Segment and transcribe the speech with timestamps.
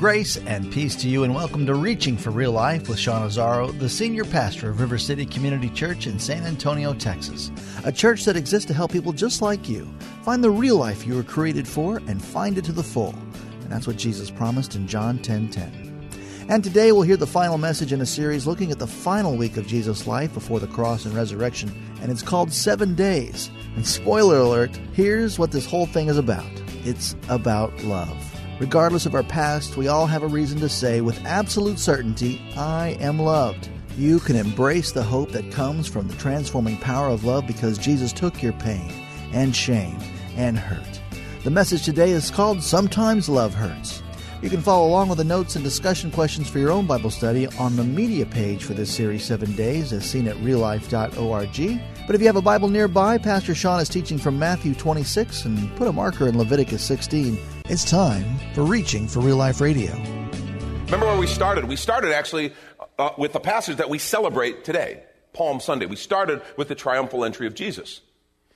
[0.00, 3.78] Grace and peace to you, and welcome to Reaching for Real Life with Sean Azzaro,
[3.78, 7.50] the senior pastor of River City Community Church in San Antonio, Texas.
[7.84, 9.86] A church that exists to help people just like you
[10.22, 13.14] find the real life you were created for and find it to the full.
[13.60, 16.46] And that's what Jesus promised in John 10 10.
[16.48, 19.58] And today we'll hear the final message in a series looking at the final week
[19.58, 21.70] of Jesus' life before the cross and resurrection,
[22.00, 23.50] and it's called Seven Days.
[23.76, 26.50] And spoiler alert, here's what this whole thing is about
[26.86, 28.29] it's about love.
[28.60, 32.90] Regardless of our past, we all have a reason to say with absolute certainty, I
[33.00, 33.70] am loved.
[33.96, 38.12] You can embrace the hope that comes from the transforming power of love because Jesus
[38.12, 38.92] took your pain
[39.32, 39.98] and shame
[40.36, 41.00] and hurt.
[41.42, 44.02] The message today is called Sometimes Love Hurts.
[44.42, 47.46] You can follow along with the notes and discussion questions for your own Bible study
[47.58, 51.80] on the media page for this series, Seven Days, as seen at reallife.org.
[52.06, 55.74] But if you have a Bible nearby, Pastor Sean is teaching from Matthew 26 and
[55.76, 57.38] put a marker in Leviticus 16.
[57.70, 59.92] It's time for Reaching for Real Life Radio.
[59.92, 61.66] Remember where we started?
[61.66, 62.52] We started actually
[62.98, 65.04] uh, with the passage that we celebrate today,
[65.34, 65.86] Palm Sunday.
[65.86, 68.00] We started with the triumphal entry of Jesus.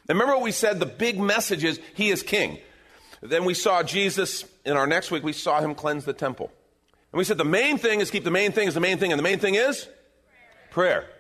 [0.09, 0.81] And remember what we said?
[0.81, 2.59] The big message is He is King.
[3.21, 6.51] Then we saw Jesus, in our next week, we saw Him cleanse the temple.
[7.13, 9.13] And we said the main thing is keep the main thing is the main thing,
[9.13, 9.85] and the main thing is
[10.73, 11.03] prayer.
[11.03, 11.11] prayer.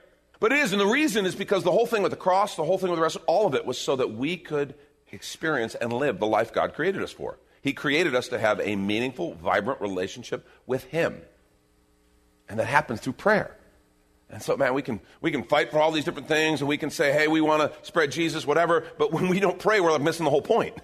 [0.40, 2.64] But it is, and the reason is because the whole thing with the cross, the
[2.64, 4.74] whole thing with the rest, all of it was so that we could
[5.12, 7.38] experience and live the life God created us for.
[7.64, 11.22] He created us to have a meaningful, vibrant relationship with Him.
[12.46, 13.56] And that happens through prayer.
[14.28, 16.76] And so, man, we can, we can fight for all these different things and we
[16.76, 18.84] can say, hey, we want to spread Jesus, whatever.
[18.98, 20.76] But when we don't pray, we're like missing the whole point.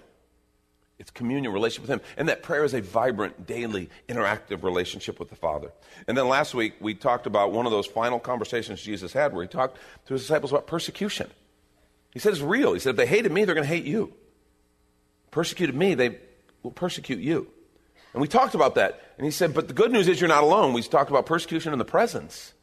[0.97, 2.07] It's communion, relationship with Him.
[2.17, 5.71] And that prayer is a vibrant, daily, interactive relationship with the Father.
[6.07, 9.43] And then last week, we talked about one of those final conversations Jesus had where
[9.43, 11.29] He talked to His disciples about persecution.
[12.11, 12.73] He said it's real.
[12.73, 14.13] He said, if they hated me, they're going to hate you.
[15.29, 16.17] Persecuted me, they
[16.63, 17.47] will persecute you.
[18.13, 19.01] And we talked about that.
[19.17, 20.73] And he said, but the good news is you're not alone.
[20.73, 22.53] We talked about persecution in the presence.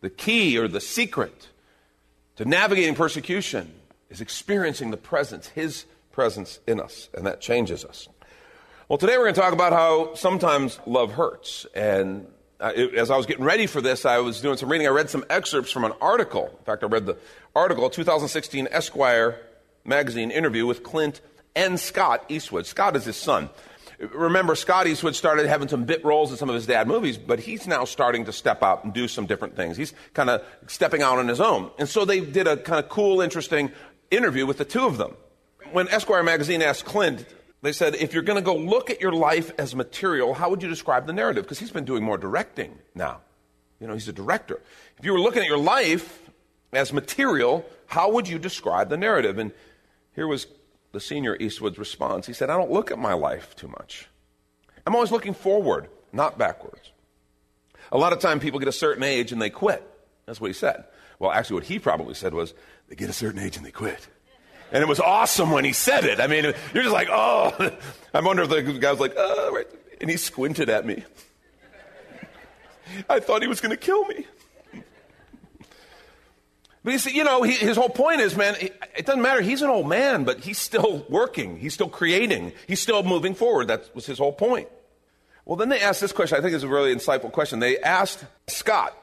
[0.00, 1.48] The key or the secret
[2.36, 3.72] to navigating persecution
[4.10, 8.08] is experiencing the presence, his presence in us, and that changes us.
[8.88, 11.66] Well, today we're going to talk about how sometimes love hurts.
[11.74, 12.26] And
[12.60, 14.86] as I was getting ready for this, I was doing some reading.
[14.86, 16.48] I read some excerpts from an article.
[16.58, 17.16] In fact, I read the
[17.54, 19.40] article, 2016 Esquire
[19.84, 21.20] magazine interview with Clint
[21.54, 22.66] and Scott Eastwood.
[22.66, 23.50] Scott is his son.
[23.98, 27.38] Remember, Scott Eastwood started having some bit roles in some of his dad movies, but
[27.38, 29.76] he's now starting to step out and do some different things.
[29.76, 31.70] He's kind of stepping out on his own.
[31.78, 33.70] And so they did a kind of cool, interesting
[34.10, 35.16] interview with the two of them.
[35.70, 37.24] When Esquire magazine asked Clint,
[37.62, 40.62] they said, if you're going to go look at your life as material, how would
[40.62, 41.44] you describe the narrative?
[41.44, 43.20] Because he's been doing more directing now.
[43.80, 44.60] You know, he's a director.
[44.98, 46.20] If you were looking at your life
[46.72, 49.38] as material, how would you describe the narrative?
[49.38, 49.52] And
[50.14, 50.46] here was
[50.94, 52.26] the senior Eastwood's response.
[52.26, 54.08] He said, I don't look at my life too much.
[54.86, 56.92] I'm always looking forward, not backwards.
[57.92, 59.86] A lot of time people get a certain age and they quit.
[60.26, 60.84] That's what he said.
[61.18, 62.54] Well, actually, what he probably said was,
[62.88, 64.08] they get a certain age and they quit.
[64.72, 66.20] And it was awesome when he said it.
[66.20, 67.70] I mean, you're just like, oh.
[68.14, 69.66] I wonder if the guy was like, oh, right.
[70.00, 71.04] And he squinted at me.
[73.08, 74.26] I thought he was going to kill me.
[76.84, 79.40] But you know, he, his whole point is, man, it doesn't matter.
[79.40, 81.58] He's an old man, but he's still working.
[81.58, 82.52] He's still creating.
[82.68, 83.68] He's still moving forward.
[83.68, 84.68] That was his whole point.
[85.46, 86.38] Well, then they asked this question.
[86.38, 87.58] I think it's a really insightful question.
[87.58, 88.96] They asked Scott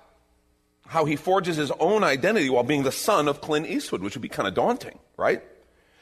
[0.86, 4.22] how he forges his own identity while being the son of Clint Eastwood, which would
[4.22, 5.41] be kind of daunting, right?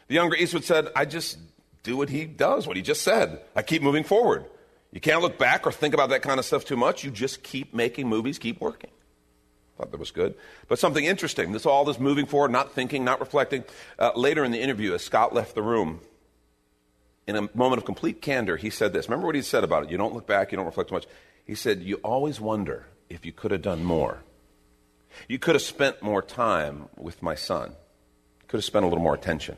[0.08, 1.38] The younger Eastwood said, I just
[1.84, 3.40] do what he does, what he just said.
[3.56, 4.46] I keep moving forward.
[4.92, 7.04] You can't look back or think about that kind of stuff too much.
[7.04, 8.90] You just keep making movies, keep working.
[9.80, 10.36] Thought that was good.
[10.68, 11.54] But something interesting.
[11.54, 13.64] This all this moving forward, not thinking, not reflecting.
[13.98, 16.02] Uh, later in the interview, as Scott left the room,
[17.26, 19.08] in a moment of complete candor, he said this.
[19.08, 19.90] Remember what he said about it?
[19.90, 21.08] You don't look back, you don't reflect too much.
[21.46, 24.22] He said, You always wonder if you could have done more.
[25.30, 27.70] You could have spent more time with my son.
[28.42, 29.56] You could have spent a little more attention.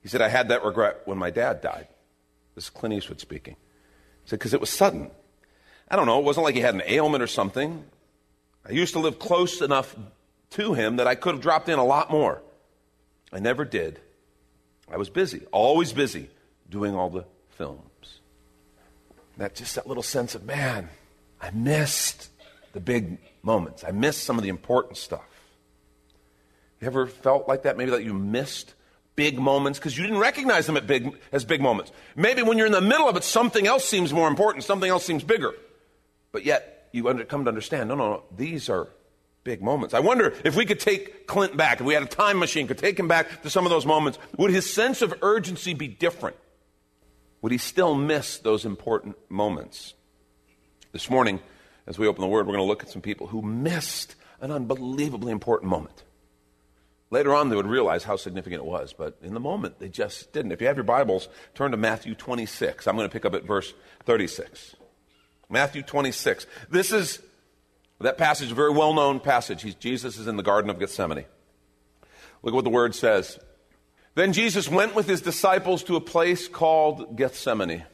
[0.00, 1.88] He said, I had that regret when my dad died.
[2.54, 3.56] This is Clint Eastwood speaking.
[4.22, 5.10] He said, because it was sudden.
[5.90, 7.84] I don't know, it wasn't like he had an ailment or something.
[8.68, 9.94] I used to live close enough
[10.50, 12.42] to him that I could have dropped in a lot more.
[13.32, 14.00] I never did.
[14.90, 16.28] I was busy, always busy,
[16.68, 18.20] doing all the films.
[19.38, 20.90] That just that little sense of, man,
[21.40, 22.28] I missed
[22.72, 23.84] the big moments.
[23.84, 25.24] I missed some of the important stuff.
[26.80, 27.76] You ever felt like that?
[27.76, 28.74] Maybe that you missed
[29.14, 31.92] big moments because you didn't recognize them big, as big moments.
[32.16, 35.04] Maybe when you're in the middle of it, something else seems more important, something else
[35.04, 35.54] seems bigger.
[36.32, 38.88] But yet, you under, come to understand no, no, no, these are
[39.44, 39.94] big moments.
[39.94, 42.78] I wonder if we could take Clint back, if we had a time machine, could
[42.78, 46.36] take him back to some of those moments, would his sense of urgency be different?
[47.40, 49.94] Would he still miss those important moments?
[50.92, 51.40] This morning,
[51.86, 54.52] as we open the Word, we're going to look at some people who missed an
[54.52, 56.04] unbelievably important moment.
[57.10, 60.32] Later on, they would realize how significant it was, but in the moment, they just
[60.32, 60.52] didn't.
[60.52, 62.86] If you have your Bibles, turn to Matthew 26.
[62.86, 63.74] I'm going to pick up at verse
[64.06, 64.76] 36.
[65.52, 66.46] Matthew 26.
[66.70, 67.20] This is
[68.00, 69.62] that passage, a very well known passage.
[69.62, 71.26] He's, Jesus is in the Garden of Gethsemane.
[72.42, 73.38] Look at what the word says.
[74.14, 77.84] Then Jesus went with his disciples to a place called Gethsemane.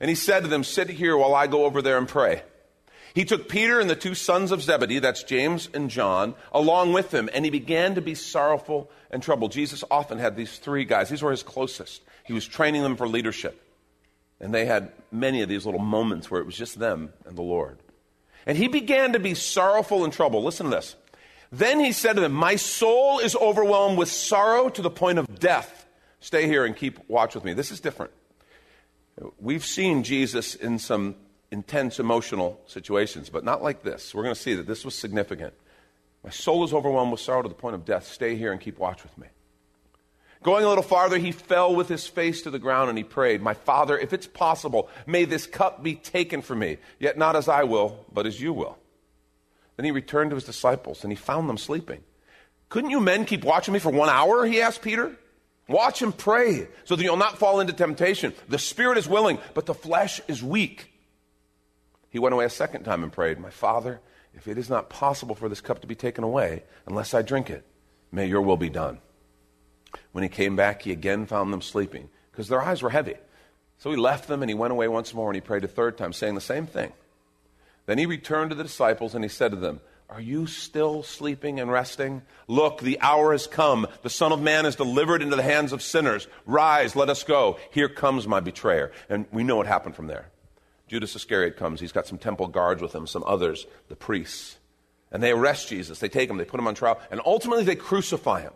[0.00, 2.42] And he said to them, Sit here while I go over there and pray.
[3.14, 7.14] He took Peter and the two sons of Zebedee, that's James and John, along with
[7.14, 9.52] him, and he began to be sorrowful and troubled.
[9.52, 12.02] Jesus often had these three guys, these were his closest.
[12.24, 13.63] He was training them for leadership.
[14.44, 17.40] And they had many of these little moments where it was just them and the
[17.42, 17.78] Lord.
[18.44, 20.44] And he began to be sorrowful and troubled.
[20.44, 20.96] Listen to this.
[21.50, 25.40] Then he said to them, My soul is overwhelmed with sorrow to the point of
[25.40, 25.86] death.
[26.20, 27.54] Stay here and keep watch with me.
[27.54, 28.12] This is different.
[29.40, 31.16] We've seen Jesus in some
[31.50, 34.14] intense emotional situations, but not like this.
[34.14, 35.54] We're going to see that this was significant.
[36.22, 38.08] My soul is overwhelmed with sorrow to the point of death.
[38.08, 39.28] Stay here and keep watch with me.
[40.44, 43.40] Going a little farther, he fell with his face to the ground and he prayed,
[43.40, 47.48] My Father, if it's possible, may this cup be taken from me, yet not as
[47.48, 48.78] I will, but as you will.
[49.76, 52.02] Then he returned to his disciples and he found them sleeping.
[52.68, 54.44] Couldn't you men keep watching me for one hour?
[54.44, 55.16] He asked Peter.
[55.66, 58.34] Watch and pray so that you'll not fall into temptation.
[58.46, 60.92] The spirit is willing, but the flesh is weak.
[62.10, 63.98] He went away a second time and prayed, My Father,
[64.34, 67.48] if it is not possible for this cup to be taken away unless I drink
[67.48, 67.64] it,
[68.12, 69.00] may your will be done.
[70.12, 73.14] When he came back, he again found them sleeping because their eyes were heavy.
[73.78, 75.98] So he left them and he went away once more and he prayed a third
[75.98, 76.92] time, saying the same thing.
[77.86, 81.60] Then he returned to the disciples and he said to them, Are you still sleeping
[81.60, 82.22] and resting?
[82.48, 83.86] Look, the hour has come.
[84.02, 86.26] The Son of Man is delivered into the hands of sinners.
[86.46, 87.58] Rise, let us go.
[87.72, 88.92] Here comes my betrayer.
[89.08, 90.30] And we know what happened from there.
[90.86, 91.80] Judas Iscariot comes.
[91.80, 94.56] He's got some temple guards with him, some others, the priests.
[95.10, 95.98] And they arrest Jesus.
[95.98, 98.52] They take him, they put him on trial, and ultimately they crucify him.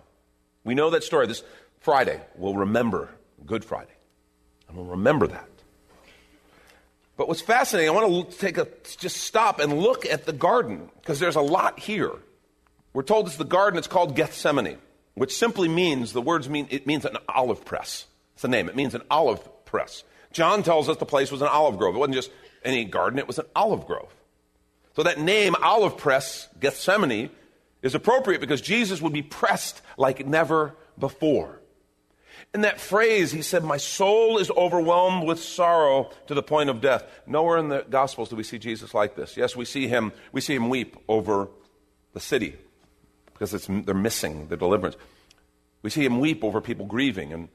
[0.68, 1.26] We know that story.
[1.26, 1.42] This
[1.80, 3.08] Friday, we'll remember
[3.46, 3.94] Good Friday.
[4.68, 5.48] And we'll remember that.
[7.16, 8.68] But what's fascinating, I want to take a
[8.98, 12.12] just stop and look at the garden because there's a lot here.
[12.92, 14.76] We're told it's the garden, it's called Gethsemane,
[15.14, 18.04] which simply means the words mean it means an olive press.
[18.34, 18.68] It's the name.
[18.68, 20.04] It means an olive press.
[20.32, 21.94] John tells us the place was an olive grove.
[21.94, 22.30] It wasn't just
[22.62, 24.14] any garden, it was an olive grove.
[24.96, 27.30] So that name, olive press, Gethsemane,
[27.82, 31.60] is appropriate because Jesus would be pressed like never before.
[32.54, 36.80] In that phrase, he said, My soul is overwhelmed with sorrow to the point of
[36.80, 37.04] death.
[37.26, 39.36] Nowhere in the Gospels do we see Jesus like this.
[39.36, 41.48] Yes, we see him, we see him weep over
[42.14, 42.56] the city
[43.32, 44.96] because they're missing the deliverance.
[45.82, 47.48] We see him weep over people grieving, and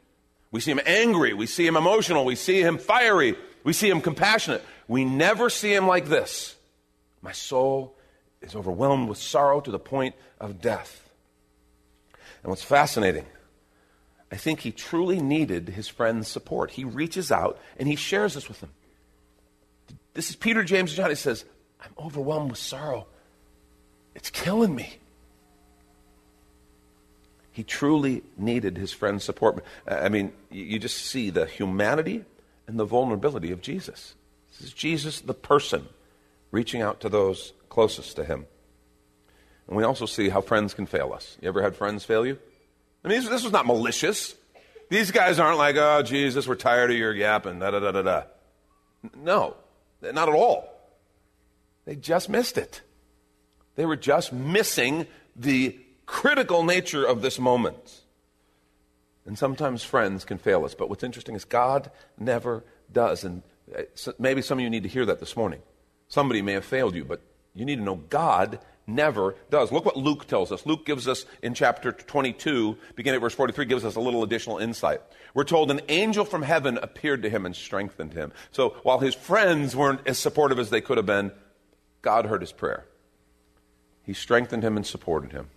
[0.52, 1.34] we see him angry.
[1.34, 2.24] We see him emotional.
[2.24, 3.36] We see him fiery.
[3.64, 4.64] We see him compassionate.
[4.88, 6.56] We never see him like this.
[7.22, 7.98] My soul
[8.44, 11.10] is overwhelmed with sorrow to the point of death.
[12.44, 13.26] And what's fascinating,
[14.32, 16.72] I think he truly needed his friend's support.
[16.72, 18.72] He reaches out and he shares this with them.
[20.14, 21.10] This is Peter, James, and John.
[21.10, 21.46] He says,
[21.82, 23.08] I'm overwhelmed with sorrow.
[24.16, 24.98] It's killing me.
[27.52, 29.64] He truly needed his friend's support.
[29.88, 32.26] I mean, you just see the humanity
[32.68, 34.16] and the vulnerability of Jesus.
[34.52, 35.88] This is Jesus, the person,
[36.54, 38.46] reaching out to those closest to him.
[39.68, 41.36] And we also see how friends can fail us.
[41.42, 42.38] You ever had friends fail you?
[43.04, 44.36] I mean, this, was not malicious.
[44.90, 48.02] These guys aren't like, oh, Jesus, we're tired of your yapping, da da da da
[48.04, 48.24] da.
[49.18, 49.56] No,
[50.02, 50.70] not at all.
[51.86, 52.82] They just missed it.
[53.76, 58.02] They were just missing the critical nature of this moment.
[59.26, 63.24] And sometimes friends can fail us, but what's interesting is God never does.
[63.24, 63.42] And
[63.76, 65.62] uh, maybe some of you need to hear that this morning.
[66.08, 67.22] Somebody may have failed you, but
[67.56, 69.72] you need to know God never does.
[69.72, 70.66] Look what Luke tells us.
[70.66, 74.58] Luke gives us in chapter 22, beginning at verse 43, gives us a little additional
[74.58, 75.02] insight.
[75.34, 78.34] We're told an angel from heaven appeared to him and strengthened him.
[78.52, 81.32] So while his friends weren't as supportive as they could have been,
[82.02, 82.86] God heard his prayer.
[84.04, 85.50] He strengthened him and supported him.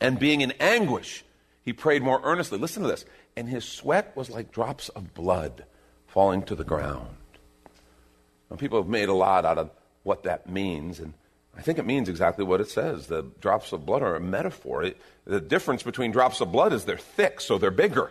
[0.00, 1.24] And being in anguish,
[1.68, 2.58] He prayed more earnestly.
[2.58, 3.04] Listen to this.
[3.36, 5.66] And his sweat was like drops of blood
[6.06, 7.08] falling to the ground.
[8.56, 9.70] People have made a lot out of
[10.04, 11.12] what that means, and
[11.56, 13.08] I think it means exactly what it says.
[13.08, 14.84] The drops of blood are a metaphor.
[14.84, 18.10] It, the difference between drops of blood is they're thick, so they're bigger.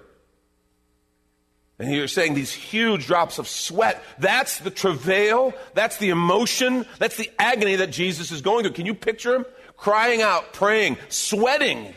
[1.80, 7.18] And you're saying these huge drops of sweat, that's the travail, that's the emotion, that's
[7.18, 8.74] the agony that Jesus is going through.
[8.74, 9.46] Can you picture him?
[9.76, 11.94] Crying out, praying, sweating.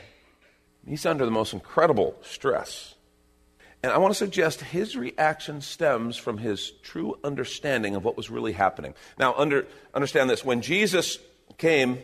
[0.86, 2.94] He's under the most incredible stress.
[3.82, 8.28] And I want to suggest his reaction stems from his true understanding of what was
[8.28, 8.94] really happening.
[9.18, 11.18] Now, under, understand this when Jesus
[11.56, 11.98] came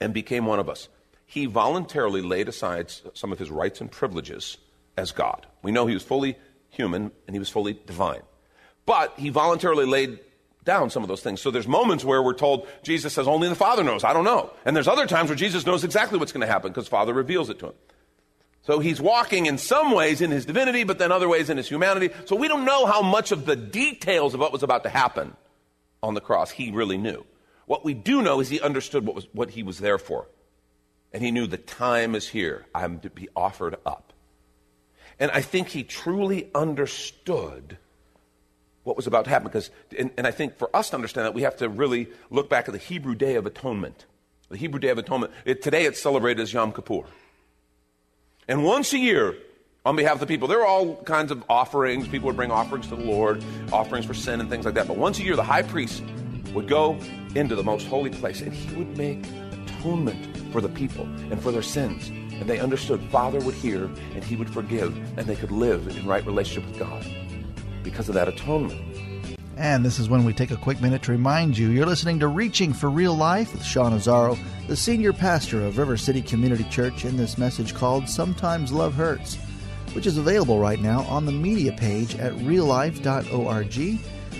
[0.00, 0.88] and became one of us,
[1.26, 4.56] he voluntarily laid aside some of his rights and privileges
[4.96, 5.46] as God.
[5.62, 6.36] We know he was fully
[6.70, 8.22] human and he was fully divine.
[8.86, 10.18] But he voluntarily laid
[10.64, 11.40] down some of those things.
[11.40, 14.02] So there's moments where we're told Jesus says only the Father knows.
[14.02, 14.50] I don't know.
[14.64, 17.50] And there's other times where Jesus knows exactly what's going to happen because Father reveals
[17.50, 17.74] it to him.
[18.66, 21.68] So he's walking in some ways in his divinity, but then other ways in his
[21.68, 22.10] humanity.
[22.24, 25.36] So we don't know how much of the details of what was about to happen
[26.02, 27.24] on the cross he really knew.
[27.66, 30.28] What we do know is he understood what, was, what he was there for.
[31.12, 32.64] And he knew the time is here.
[32.74, 34.14] I'm to be offered up.
[35.20, 37.76] And I think he truly understood
[38.82, 39.48] what was about to happen.
[39.48, 42.48] Because, and, and I think for us to understand that, we have to really look
[42.48, 44.06] back at the Hebrew Day of Atonement.
[44.48, 45.32] The Hebrew Day of Atonement.
[45.44, 47.04] It, today it's celebrated as Yom Kippur.
[48.46, 49.36] And once a year,
[49.86, 52.08] on behalf of the people, there are all kinds of offerings.
[52.08, 54.86] People would bring offerings to the Lord, offerings for sin and things like that.
[54.86, 56.02] But once a year, the high priest
[56.52, 56.98] would go
[57.34, 59.24] into the most holy place and he would make
[59.66, 62.08] atonement for the people and for their sins.
[62.08, 63.84] And they understood Father would hear
[64.14, 67.06] and he would forgive and they could live in right relationship with God
[67.82, 68.80] because of that atonement.
[69.56, 72.26] And this is when we take a quick minute to remind you you're listening to
[72.26, 77.04] Reaching for Real Life with Sean Azzaro, the senior pastor of River City Community Church,
[77.04, 79.36] in this message called Sometimes Love Hurts,
[79.92, 83.98] which is available right now on the media page at reallife.org.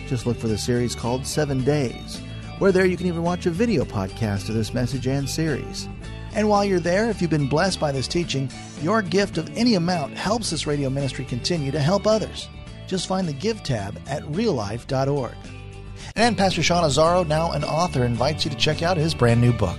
[0.08, 2.20] Just look for the series called Seven Days,
[2.58, 5.88] where there you can even watch a video podcast of this message and series.
[6.34, 8.50] And while you're there, if you've been blessed by this teaching,
[8.82, 12.48] your gift of any amount helps this radio ministry continue to help others.
[12.86, 15.34] Just find the Give tab at reallife.org.
[16.16, 19.52] And Pastor Sean Azzaro, now an author, invites you to check out his brand new
[19.52, 19.78] book.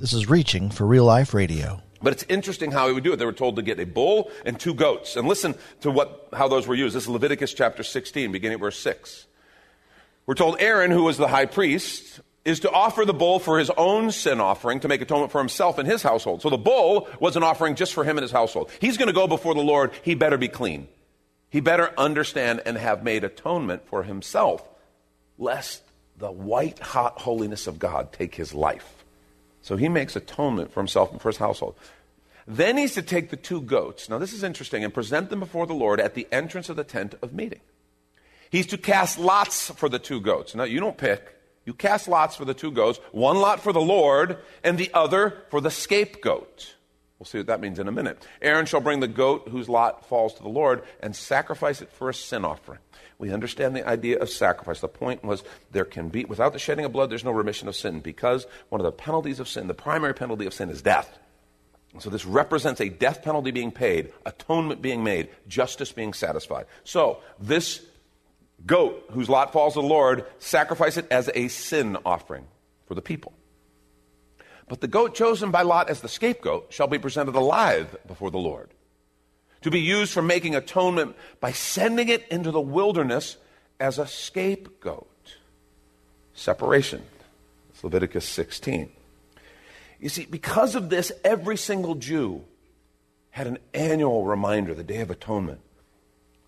[0.00, 1.82] This is Reaching for Real Life Radio.
[2.00, 3.16] But it's interesting how he would do it.
[3.16, 5.16] They were told to get a bull and two goats.
[5.16, 6.94] And listen to what, how those were used.
[6.94, 9.26] This is Leviticus chapter 16, beginning at verse 6.
[10.24, 13.70] We're told Aaron, who was the high priest, is to offer the bull for his
[13.70, 16.42] own sin offering to make atonement for himself and his household.
[16.42, 18.70] So the bull was an offering just for him and his household.
[18.80, 19.90] He's going to go before the Lord.
[20.02, 20.86] He better be clean.
[21.50, 24.62] He better understand and have made atonement for himself,
[25.38, 25.82] lest
[26.16, 28.97] the white hot holiness of God take his life.
[29.62, 31.74] So he makes atonement for himself and for his household.
[32.46, 34.08] Then he's to take the two goats.
[34.08, 36.84] Now, this is interesting, and present them before the Lord at the entrance of the
[36.84, 37.60] tent of meeting.
[38.50, 40.54] He's to cast lots for the two goats.
[40.54, 41.34] Now, you don't pick.
[41.66, 45.42] You cast lots for the two goats, one lot for the Lord, and the other
[45.50, 46.74] for the scapegoat.
[47.18, 48.26] We'll see what that means in a minute.
[48.40, 52.08] Aaron shall bring the goat whose lot falls to the Lord and sacrifice it for
[52.08, 52.78] a sin offering.
[53.18, 54.80] We understand the idea of sacrifice.
[54.80, 57.74] The point was there can be, without the shedding of blood, there's no remission of
[57.74, 61.18] sin because one of the penalties of sin, the primary penalty of sin, is death.
[61.98, 66.66] So this represents a death penalty being paid, atonement being made, justice being satisfied.
[66.84, 67.84] So this
[68.66, 72.46] goat whose lot falls to the Lord, sacrifice it as a sin offering
[72.86, 73.32] for the people.
[74.68, 78.38] But the goat chosen by Lot as the scapegoat shall be presented alive before the
[78.38, 78.70] Lord
[79.62, 83.36] to be used for making atonement by sending it into the wilderness
[83.80, 85.06] as a scapegoat.
[86.34, 87.02] Separation.
[87.82, 88.90] Leviticus 16.
[90.00, 92.44] You see, because of this, every single Jew
[93.30, 95.60] had an annual reminder, the Day of Atonement,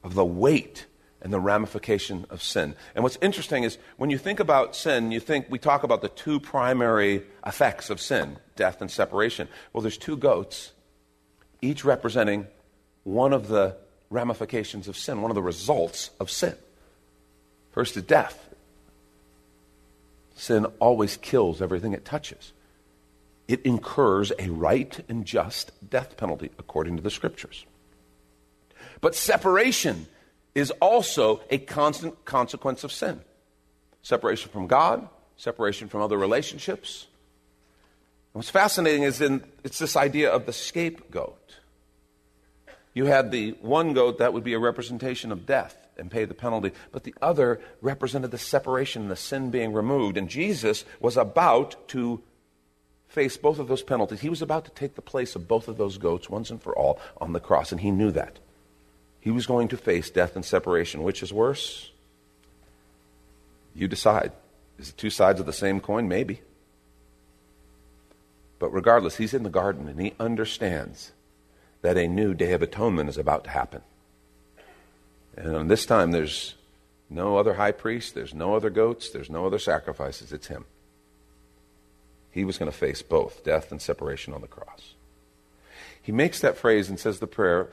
[0.02, 0.86] of the weight
[1.22, 2.74] and the ramification of sin.
[2.94, 6.08] And what's interesting is when you think about sin, you think we talk about the
[6.08, 9.48] two primary effects of sin death and separation.
[9.72, 10.72] Well, there's two goats,
[11.62, 12.46] each representing
[13.10, 13.76] one of the
[14.08, 16.54] ramifications of sin, one of the results of sin.
[17.72, 18.48] First is death.
[20.34, 22.52] Sin always kills everything it touches.
[23.46, 27.66] It incurs a right and just death penalty, according to the scriptures.
[29.00, 30.06] But separation
[30.54, 33.20] is also a constant consequence of sin
[34.02, 37.06] separation from God, separation from other relationships.
[38.32, 41.59] What's fascinating is in, it's this idea of the scapegoat.
[42.92, 46.34] You had the one goat that would be a representation of death and pay the
[46.34, 50.16] penalty, but the other represented the separation, and the sin being removed.
[50.16, 52.22] And Jesus was about to
[53.06, 54.20] face both of those penalties.
[54.20, 56.76] He was about to take the place of both of those goats once and for
[56.76, 58.38] all on the cross, and he knew that.
[59.20, 61.02] He was going to face death and separation.
[61.02, 61.90] Which is worse?
[63.74, 64.32] You decide.
[64.78, 66.08] Is it two sides of the same coin?
[66.08, 66.40] Maybe.
[68.58, 71.12] But regardless, he's in the garden and he understands
[71.82, 73.82] that a new day of atonement is about to happen.
[75.36, 76.54] And this time, there's
[77.08, 80.32] no other high priest, there's no other goats, there's no other sacrifices.
[80.32, 80.66] It's him.
[82.30, 84.94] He was going to face both death and separation on the cross.
[86.02, 87.70] He makes that phrase and says the prayer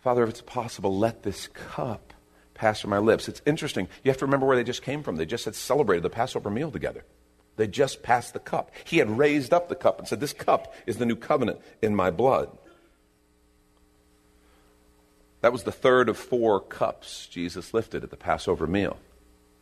[0.00, 2.14] Father, if it's possible, let this cup
[2.54, 3.28] pass from my lips.
[3.28, 3.86] It's interesting.
[4.02, 5.16] You have to remember where they just came from.
[5.16, 7.04] They just had celebrated the Passover meal together.
[7.56, 8.70] They just passed the cup.
[8.84, 11.94] He had raised up the cup and said, This cup is the new covenant in
[11.94, 12.56] my blood.
[15.40, 18.98] That was the third of four cups Jesus lifted at the Passover meal,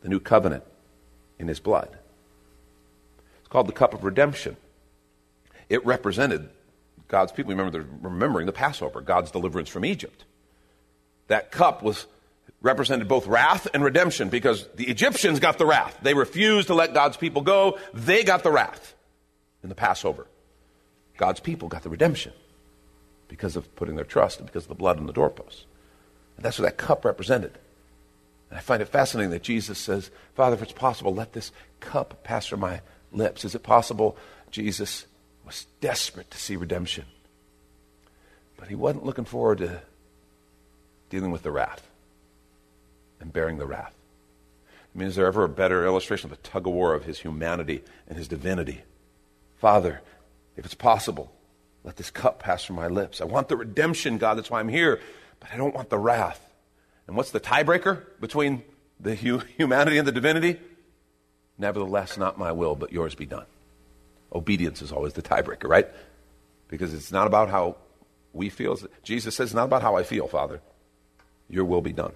[0.01, 0.63] the new covenant
[1.37, 1.89] in his blood.
[3.39, 4.57] It's called the cup of redemption.
[5.69, 6.49] It represented
[7.07, 7.51] God's people.
[7.51, 10.25] Remember, they're remembering the Passover, God's deliverance from Egypt.
[11.27, 12.07] That cup was
[12.61, 15.97] represented both wrath and redemption because the Egyptians got the wrath.
[16.01, 17.77] They refused to let God's people go.
[17.93, 18.95] They got the wrath
[19.63, 20.27] in the Passover.
[21.17, 22.33] God's people got the redemption
[23.29, 25.65] because of putting their trust and because of the blood on the doorpost.
[26.35, 27.57] And that's what that cup represented.
[28.49, 32.23] And I find it fascinating that Jesus says, Father, if it's possible, let this cup
[32.23, 32.81] pass from my
[33.13, 33.45] lips.
[33.45, 34.17] Is it possible?
[34.51, 35.05] Jesus
[35.45, 37.05] was desperate to see redemption.
[38.57, 39.81] But he wasn't looking forward to
[41.09, 41.87] dealing with the wrath
[43.19, 43.93] and bearing the wrath.
[44.93, 47.19] I mean, is there ever a better illustration of the tug of war of his
[47.19, 48.81] humanity and his divinity?
[49.57, 50.01] Father,
[50.57, 51.31] if it's possible,
[51.83, 53.21] let this cup pass from my lips.
[53.21, 54.37] I want the redemption, God.
[54.37, 54.99] That's why I'm here.
[55.39, 56.41] But I don't want the wrath.
[57.07, 58.63] And what's the tiebreaker between
[58.99, 60.59] the hu- humanity and the divinity?
[61.57, 63.45] Nevertheless, not my will, but yours be done.
[64.33, 65.87] Obedience is always the tiebreaker, right?
[66.67, 67.77] Because it's not about how
[68.33, 68.77] we feel.
[69.03, 70.61] Jesus says, it's not about how I feel, Father.
[71.49, 72.13] Your will be done.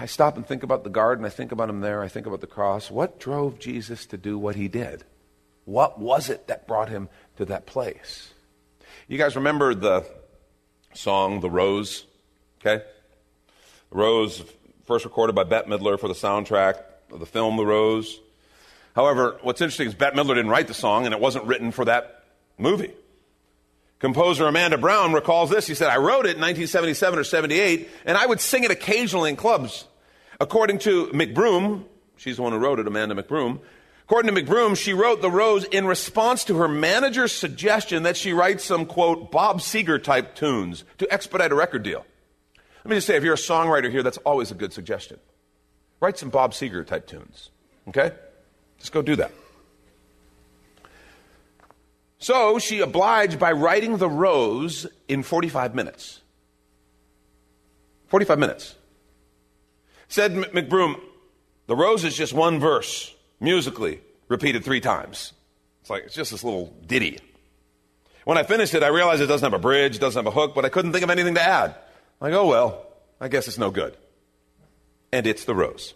[0.00, 1.24] I stop and think about the garden.
[1.24, 2.02] I think about him there.
[2.02, 2.90] I think about the cross.
[2.90, 5.04] What drove Jesus to do what he did?
[5.64, 8.32] What was it that brought him to that place?
[9.08, 10.04] You guys remember the
[10.94, 12.04] song, The Rose?
[12.60, 12.84] Okay?
[13.90, 14.42] The Rose,
[14.84, 18.20] first recorded by Bette Midler for the soundtrack of the film The Rose.
[18.94, 21.84] However, what's interesting is Bette Midler didn't write the song, and it wasn't written for
[21.84, 22.24] that
[22.58, 22.92] movie.
[23.98, 25.66] Composer Amanda Brown recalls this.
[25.66, 29.30] He said, I wrote it in 1977 or 78, and I would sing it occasionally
[29.30, 29.86] in clubs.
[30.40, 31.84] According to McBroom,
[32.16, 33.60] she's the one who wrote it, Amanda McBroom.
[34.04, 38.32] According to McBroom, she wrote The Rose in response to her manager's suggestion that she
[38.32, 42.04] write some, quote, Bob Seger type tunes to expedite a record deal.
[42.84, 45.18] Let me just say, if you're a songwriter here, that's always a good suggestion.
[46.00, 47.50] Write some Bob Seger type tunes,
[47.88, 48.10] okay?
[48.78, 49.30] Just go do that.
[52.18, 56.20] So she obliged by writing the rose in 45 minutes.
[58.08, 58.74] 45 minutes.
[60.08, 61.00] Said McBroom,
[61.66, 65.32] the rose is just one verse, musically, repeated three times.
[65.82, 67.18] It's like, it's just this little ditty.
[68.24, 70.54] When I finished it, I realized it doesn't have a bridge, doesn't have a hook,
[70.54, 71.74] but I couldn't think of anything to add.
[72.20, 72.86] Like, oh well,
[73.20, 73.96] I guess it's no good.
[75.12, 75.94] And it's the rose.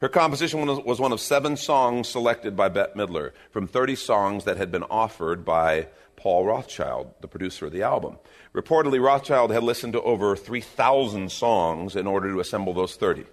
[0.00, 4.56] Her composition was one of seven songs selected by Bette Midler from 30 songs that
[4.56, 8.18] had been offered by Paul Rothchild, the producer of the album.
[8.54, 13.26] Reportedly, Rothchild had listened to over 3,000 songs in order to assemble those 30.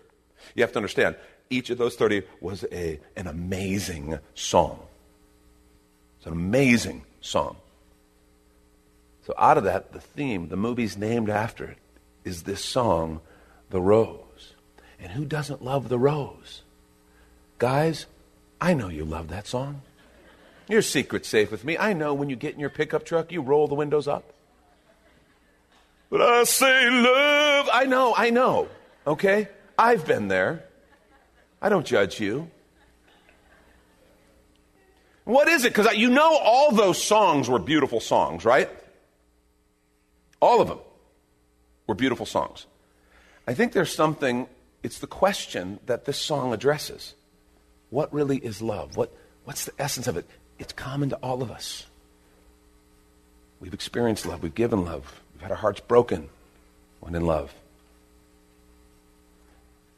[0.55, 1.15] You have to understand,
[1.49, 4.79] each of those 30 was a, an amazing song.
[6.17, 7.57] It's an amazing song.
[9.25, 11.77] So, out of that, the theme, the movie's named after it,
[12.23, 13.21] is this song,
[13.69, 14.53] The Rose.
[14.99, 16.63] And who doesn't love the rose?
[17.59, 18.05] Guys,
[18.59, 19.81] I know you love that song.
[20.67, 21.77] Your secret's safe with me.
[21.77, 24.33] I know when you get in your pickup truck, you roll the windows up.
[26.09, 27.69] But I say love.
[27.71, 28.67] I know, I know.
[29.05, 29.47] Okay?
[29.77, 30.63] I've been there.
[31.61, 32.49] I don't judge you.
[35.23, 35.73] What is it?
[35.73, 38.69] Because you know all those songs were beautiful songs, right?
[40.39, 40.79] All of them
[41.85, 42.65] were beautiful songs.
[43.47, 44.47] I think there's something,
[44.83, 47.13] it's the question that this song addresses.
[47.89, 48.95] What really is love?
[48.95, 49.11] What,
[49.43, 50.25] what's the essence of it?
[50.59, 51.85] It's common to all of us.
[53.59, 56.29] We've experienced love, we've given love, we've had our hearts broken
[56.99, 57.53] when in love.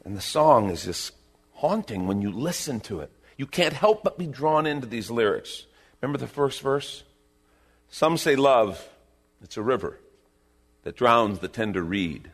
[0.04, 1.12] And the song is just
[1.60, 3.12] haunting when you listen to it.
[3.36, 5.66] You can't help but be drawn into these lyrics.
[6.00, 7.02] Remember the first verse?
[7.90, 8.88] Some say love,
[9.42, 9.98] it's a river
[10.84, 12.30] that drowns the tender reed.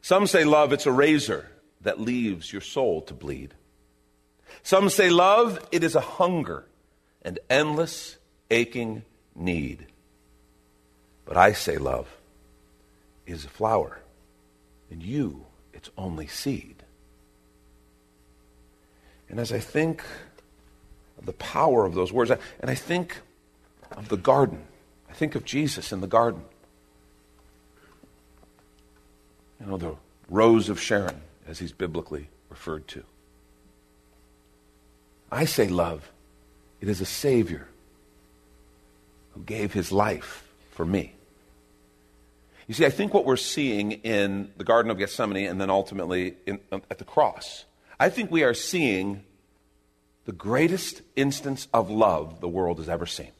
[0.00, 1.48] Some say love, it's a razor
[1.80, 3.54] that leaves your soul to bleed.
[4.62, 6.66] Some say love, it is a hunger
[7.22, 8.16] and endless
[8.50, 9.02] aching
[9.34, 9.86] need.
[11.24, 12.08] But I say love
[13.26, 13.98] is a flower,
[14.90, 16.81] and you, its only seed.
[19.32, 20.04] And as I think
[21.18, 23.22] of the power of those words, and I think
[23.92, 24.62] of the garden,
[25.08, 26.42] I think of Jesus in the garden.
[29.58, 29.96] You know, the
[30.28, 33.04] rose of Sharon, as he's biblically referred to.
[35.30, 36.12] I say love,
[36.82, 37.68] it is a Savior
[39.32, 41.14] who gave his life for me.
[42.68, 46.34] You see, I think what we're seeing in the Garden of Gethsemane and then ultimately
[46.44, 47.64] in, at the cross
[48.02, 49.22] I think we are seeing
[50.24, 53.30] the greatest instance of love the world has ever seen.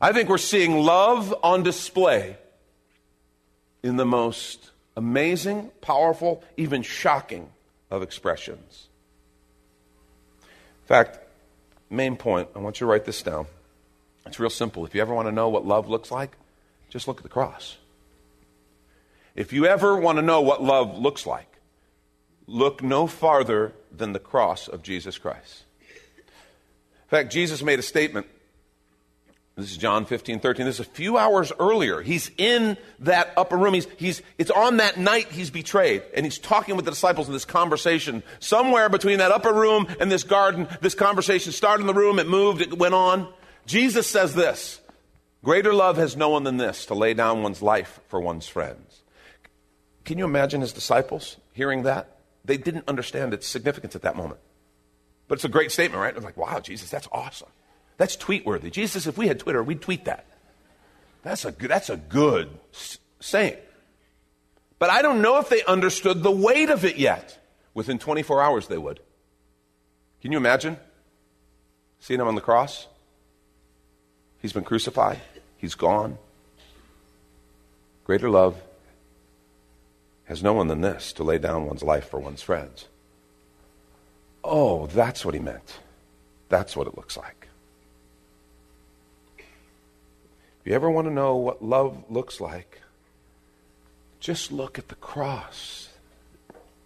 [0.00, 2.38] I think we're seeing love on display
[3.82, 7.50] in the most amazing, powerful, even shocking
[7.90, 8.88] of expressions.
[10.40, 11.18] In fact,
[11.90, 13.44] main point, I want you to write this down.
[14.24, 14.86] It's real simple.
[14.86, 16.38] If you ever want to know what love looks like,
[16.88, 17.76] just look at the cross.
[19.36, 21.51] If you ever want to know what love looks like,
[22.46, 25.64] look no farther than the cross of Jesus Christ.
[26.18, 28.26] In fact, Jesus made a statement.
[29.56, 30.64] This is John 15, 13.
[30.64, 32.00] This is a few hours earlier.
[32.00, 33.74] He's in that upper room.
[33.74, 36.02] He's, he's, it's on that night he's betrayed.
[36.14, 38.22] And he's talking with the disciples in this conversation.
[38.38, 42.26] Somewhere between that upper room and this garden, this conversation started in the room, it
[42.26, 43.30] moved, it went on.
[43.66, 44.80] Jesus says this
[45.44, 49.02] Greater love has no one than this, to lay down one's life for one's friends.
[50.04, 52.08] Can you imagine his disciples hearing that?
[52.44, 54.40] They didn't understand its significance at that moment.
[55.28, 56.14] But it's a great statement, right?
[56.14, 57.48] It's like, wow, Jesus, that's awesome.
[57.96, 58.70] That's tweet worthy.
[58.70, 60.26] Jesus, if we had Twitter, we'd tweet that.
[61.22, 62.50] That's a good, that's a good
[63.20, 63.56] saying.
[64.78, 67.38] But I don't know if they understood the weight of it yet.
[67.74, 69.00] Within 24 hours, they would.
[70.20, 70.76] Can you imagine
[72.00, 72.86] seeing him on the cross?
[74.40, 75.20] He's been crucified,
[75.56, 76.18] he's gone.
[78.04, 78.60] Greater love
[80.32, 82.88] has no one than this to lay down one's life for one's friends.
[84.42, 85.78] Oh, that's what he meant.
[86.48, 87.48] That's what it looks like.
[89.36, 89.44] If
[90.64, 92.80] you ever want to know what love looks like,
[94.20, 95.90] just look at the cross.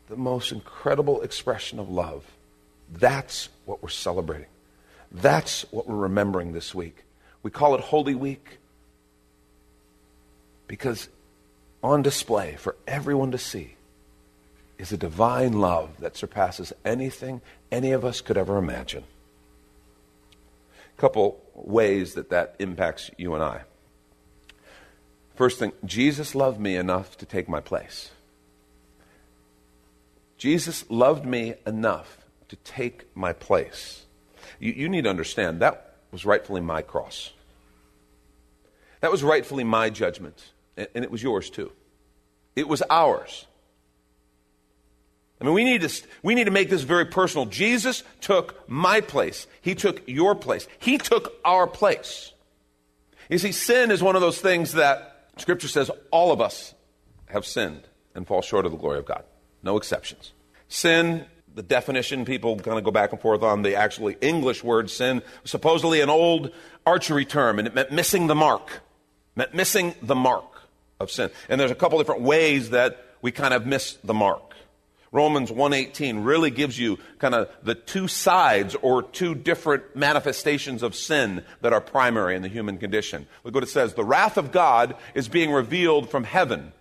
[0.09, 2.25] The most incredible expression of love.
[2.93, 4.49] That's what we're celebrating.
[5.13, 7.05] That's what we're remembering this week.
[7.45, 8.59] We call it Holy Week
[10.67, 11.09] because
[11.87, 13.77] on display for everyone to see
[14.77, 19.05] is a divine love that surpasses anything any of us could ever imagine.
[20.97, 23.63] A couple ways that that impacts you and I.
[25.37, 28.11] First thing, Jesus loved me enough to take my place.
[30.39, 32.19] Jesus loved me enough
[32.49, 34.07] to take my place.
[34.59, 37.33] You, you, need to understand that was rightfully my cross.
[39.01, 41.73] That was rightfully my judgment and it was yours too.
[42.55, 43.47] It was ours.
[45.41, 47.45] I mean, we need, to, we need to make this very personal.
[47.45, 49.47] Jesus took my place.
[49.61, 50.67] He took your place.
[50.79, 52.33] He took our place.
[53.29, 56.75] You see, sin is one of those things that Scripture says all of us
[57.27, 57.83] have sinned
[58.15, 59.25] and fall short of the glory of God.
[59.63, 60.33] No exceptions.
[60.69, 64.89] Sin, the definition, people kind of go back and forth on the actually English word
[64.89, 66.51] sin, supposedly an old
[66.87, 68.81] archery term, and it meant missing the mark.
[69.35, 70.56] Meant missing the mark
[71.01, 71.31] of sin.
[71.49, 74.55] And there's a couple different ways that we kind of miss the mark.
[75.13, 80.95] Romans 1:18 really gives you kind of the two sides or two different manifestations of
[80.95, 83.27] sin that are primary in the human condition.
[83.45, 86.73] Look what it says, "The wrath of God is being revealed from heaven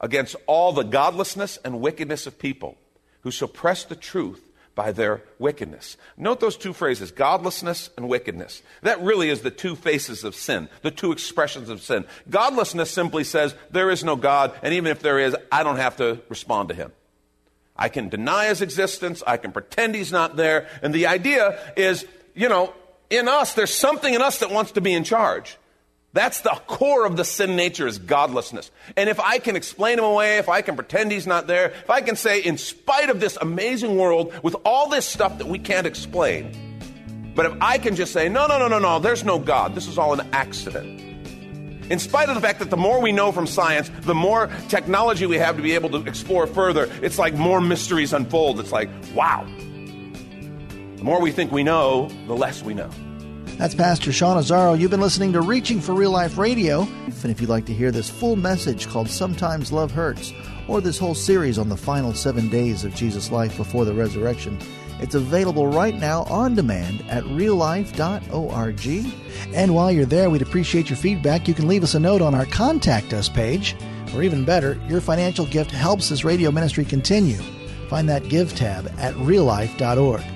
[0.00, 2.76] against all the godlessness and wickedness of people
[3.20, 4.45] who suppress the truth
[4.76, 5.96] by their wickedness.
[6.16, 8.62] Note those two phrases, godlessness and wickedness.
[8.82, 12.04] That really is the two faces of sin, the two expressions of sin.
[12.30, 15.96] Godlessness simply says, there is no God, and even if there is, I don't have
[15.96, 16.92] to respond to him.
[17.74, 22.06] I can deny his existence, I can pretend he's not there, and the idea is,
[22.34, 22.72] you know,
[23.08, 25.56] in us, there's something in us that wants to be in charge.
[26.12, 28.70] That's the core of the sin nature is godlessness.
[28.96, 31.90] And if I can explain him away, if I can pretend he's not there, if
[31.90, 35.58] I can say, in spite of this amazing world with all this stuff that we
[35.58, 39.38] can't explain, but if I can just say, no, no, no, no, no, there's no
[39.38, 41.02] God, this is all an accident.
[41.90, 45.26] In spite of the fact that the more we know from science, the more technology
[45.26, 48.58] we have to be able to explore further, it's like more mysteries unfold.
[48.58, 49.46] It's like, wow.
[50.96, 52.90] The more we think we know, the less we know.
[53.58, 54.78] That's Pastor Sean Azzaro.
[54.78, 56.82] You've been listening to Reaching for Real Life Radio.
[56.82, 60.34] And if you'd like to hear this full message called Sometimes Love Hurts,
[60.68, 64.58] or this whole series on the final seven days of Jesus' life before the resurrection,
[65.00, 69.06] it's available right now on demand at reallife.org.
[69.54, 71.48] And while you're there, we'd appreciate your feedback.
[71.48, 73.74] You can leave us a note on our Contact Us page,
[74.14, 77.38] or even better, your financial gift helps this radio ministry continue.
[77.88, 80.35] Find that Give tab at reallife.org.